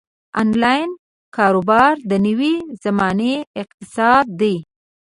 [0.41, 0.89] انلاین
[1.35, 2.53] کاروبار د نوې
[2.83, 4.55] زمانې اقتصاد دی.